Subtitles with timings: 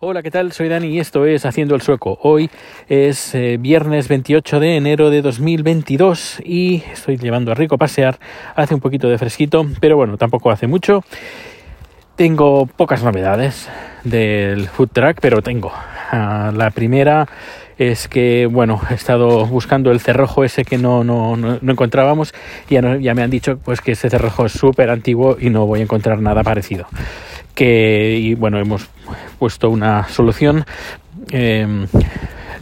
[0.00, 0.52] Hola, ¿qué tal?
[0.52, 2.20] Soy Dani y esto es Haciendo el Sueco.
[2.22, 2.50] Hoy
[2.88, 8.20] es eh, viernes 28 de enero de 2022 y estoy llevando a Rico a pasear.
[8.54, 11.02] Hace un poquito de fresquito, pero bueno, tampoco hace mucho.
[12.14, 13.68] Tengo pocas novedades
[14.04, 15.72] del food truck, pero tengo.
[16.12, 17.26] Ah, la primera
[17.76, 22.32] es que, bueno, he estado buscando el cerrojo ese que no, no, no, encontrábamos
[22.70, 25.66] y ya, ya, me han dicho pues que ese cerrojo es súper antiguo y no
[25.66, 26.86] voy a encontrar nada parecido
[27.58, 28.88] que y bueno hemos
[29.40, 30.64] puesto una solución
[31.32, 31.88] em,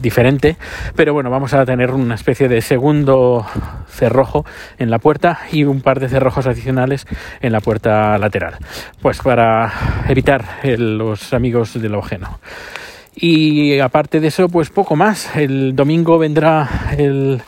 [0.01, 0.57] diferente.
[0.95, 3.45] Pero bueno vamos a tener una especie de segundo
[3.91, 4.47] cerrojo
[4.79, 7.07] en la puerta y un par de cerrojos adicionales
[7.43, 8.57] en la puerta lateral.
[9.03, 9.71] Pues para
[10.09, 10.47] evitar
[10.79, 12.41] los amigos de lo ajeno
[13.15, 15.37] y aparte de eso pues poco más.
[15.37, 17.43] El domingo vendrá el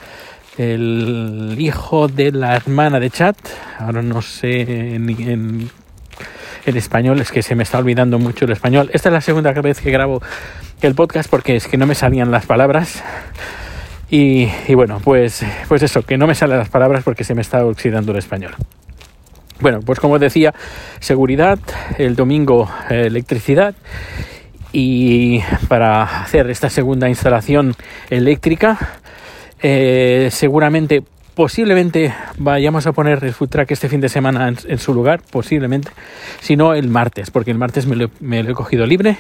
[1.59, 3.38] hijo de la hermana de chat.
[3.79, 5.71] Ahora no sé en
[6.69, 8.91] el español, es que se me está olvidando mucho el español.
[8.93, 10.23] Esta es la segunda vez que grabo
[10.83, 13.03] el podcast porque es que no me salían las palabras.
[14.10, 17.65] Y, bueno, pues, pues eso, que no me salen las palabras porque se me está
[17.65, 18.55] oxidando el español.
[19.60, 20.55] Bueno, pues como decía,
[21.01, 21.59] seguridad,
[21.99, 23.75] el domingo electricidad
[24.73, 27.75] y para hacer esta segunda instalación
[28.09, 28.79] eléctrica,
[29.60, 31.03] eh, seguramente
[31.39, 35.89] Posiblemente vayamos a poner el food truck este fin de semana en, su lugar, posiblemente,
[36.41, 38.11] si no el martes, porque el martes me lo,
[38.51, 39.17] he cogido libre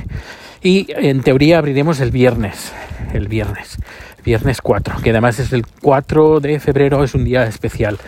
[0.60, 2.72] y en teoría abriremos el viernes,
[3.14, 3.78] el viernes,
[4.24, 7.98] viernes 4, que además es el 4 de febrero, es un día especial.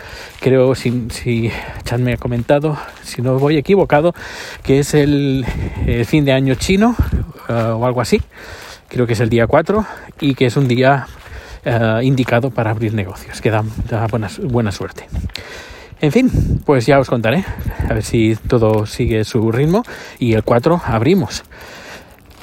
[0.41, 1.53] Creo, si,
[1.85, 4.13] Chan me ha comentado, si no voy equivocado,
[4.65, 5.47] que es el,
[6.05, 6.97] fin de año chino
[7.49, 8.21] uh, o algo así.
[8.89, 9.87] Creo que es el día 4
[10.21, 11.07] y que es un día
[11.65, 13.63] eh, indicado para abrir negocios, que da,
[14.11, 15.07] buena, buena suerte.
[16.01, 16.31] En fin,
[16.65, 17.45] pues ya os contaré,
[17.89, 19.83] a ver si todo sigue su ritmo
[20.19, 21.43] y el 4 abrimos.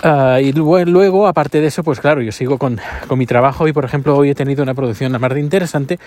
[0.04, 3.74] Uh, y luego, aparte de eso, pues claro, yo sigo con, con, mi trabajo y,
[3.74, 5.98] por ejemplo, hoy he tenido una producción más interesante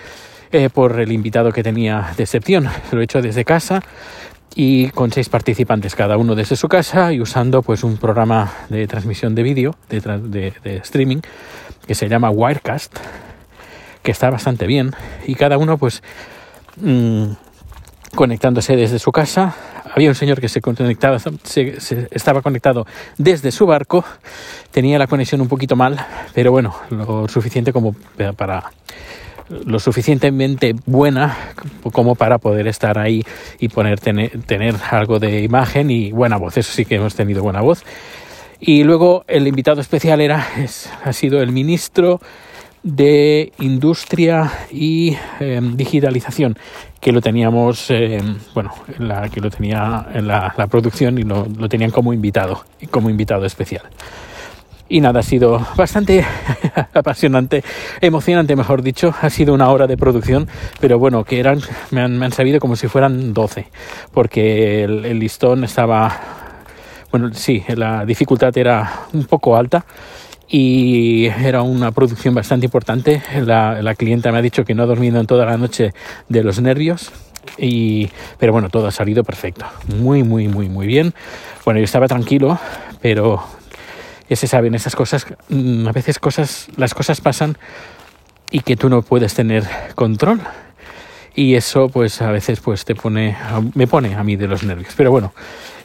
[0.53, 2.69] eh, por el invitado que tenía de excepción.
[2.93, 3.81] Lo he hecho desde casa
[4.55, 8.85] y con seis participantes, cada uno desde su casa y usando pues un programa de
[8.87, 11.21] transmisión de vídeo, de, de, de streaming,
[11.87, 12.97] que se llama Wirecast,
[14.03, 14.91] que está bastante bien,
[15.25, 16.03] y cada uno pues
[16.77, 17.31] mmm,
[18.15, 19.55] conectándose desde su casa.
[19.93, 22.85] Había un señor que se conectaba, se estaba conectado
[23.17, 24.05] desde su barco,
[24.71, 25.97] tenía la conexión un poquito mal,
[26.33, 27.93] pero bueno, lo suficiente como
[28.37, 28.71] para
[29.49, 31.37] lo suficientemente buena
[31.91, 33.23] como para poder estar ahí
[33.59, 36.57] y poner tener, algo de imagen y buena voz.
[36.57, 37.83] Eso sí que hemos tenido buena voz.
[38.59, 40.47] Y luego el invitado especial era,
[41.03, 42.21] ha sido el ministro
[42.83, 46.57] de Industria y em, Digitalización,
[46.99, 51.69] que lo teníamos, em, bueno, la, que lo tenía en la, producción y lo, lo,
[51.69, 53.83] tenían como invitado, como invitado especial.
[54.91, 56.25] Y nada, ha sido bastante
[56.93, 57.63] apasionante,
[58.01, 59.15] emocionante, mejor dicho.
[59.21, 60.49] Ha sido una hora de producción,
[60.81, 63.67] pero bueno, que eran, me han, sabido como si fueran 12,
[64.13, 66.11] porque el, el listón estaba
[67.09, 69.85] bueno, sí, la dificultad era un poco alta
[70.49, 73.23] y era una producción bastante importante.
[73.45, 75.93] La, la clienta me ha dicho que no ha dormido en toda la noche
[76.27, 77.13] de los nervios.
[77.57, 79.65] Y, pero bueno, todo ha salido perfecto.
[79.95, 81.13] Muy, muy, muy, muy bien.
[81.63, 82.59] Bueno, yo estaba tranquilo,
[83.01, 83.41] pero
[84.31, 85.27] ya se saben esas cosas.
[85.49, 87.57] Mm, a veces cosas, las cosas pasan
[88.49, 90.39] y que tú no puedes tener control.
[91.35, 93.35] Y eso pues a veces pues te pone
[93.75, 94.93] me pone a mí de los nervios.
[94.95, 95.33] Pero bueno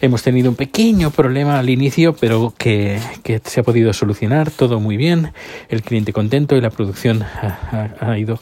[0.01, 4.79] hemos tenido un pequeño problema al inicio pero que, que se ha podido solucionar todo
[4.79, 5.33] muy bien.
[5.69, 8.39] El cliente contento y la producción ha, ido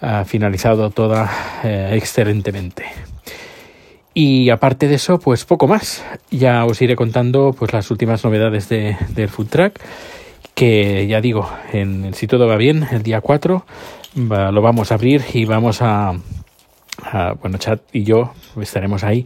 [0.00, 1.28] ha finalizado toda
[1.64, 2.84] eh, excelentemente
[4.20, 8.68] y aparte de eso pues poco más ya os iré contando pues las últimas novedades
[8.68, 9.80] de, del food track
[10.56, 13.64] que ya digo en, si todo va bien el día 4
[14.16, 16.14] lo vamos a abrir y vamos a,
[17.40, 19.24] bueno, Chat y yo estaremos ahí,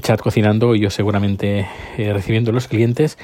[0.00, 3.16] Chat cocinando y yo seguramente eh, recibiendo los clientes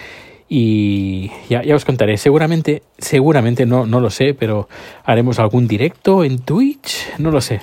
[0.52, 2.16] y ya, ya, os contaré.
[2.16, 4.68] Seguramente, seguramente no, no lo sé, pero
[5.04, 7.60] haremos algún directo en Twitch, no lo sé.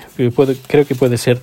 [0.66, 1.38] creo que puede ser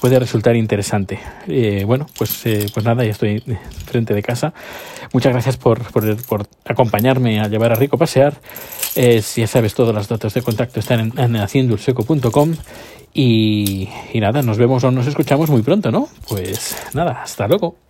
[0.00, 1.18] puede resultar interesante.
[1.48, 3.42] Eh, bueno, pues, eh, pues nada, ya estoy
[3.86, 4.52] frente de casa.
[5.12, 8.34] Muchas gracias por, por, por acompañarme a llevar a Rico pasear.
[8.94, 12.54] Eh, si ya sabes, todos los datos de contacto están en, en haciendulseco.com.
[13.14, 16.08] Y, y nada, nos vemos o nos escuchamos muy pronto, ¿no?
[16.28, 17.85] Pues nada, hasta luego.